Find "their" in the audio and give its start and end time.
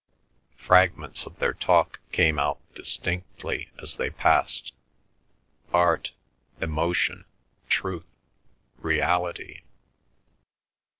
1.37-1.53